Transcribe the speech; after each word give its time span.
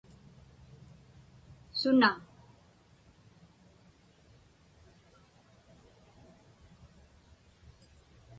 suna 1.79 2.09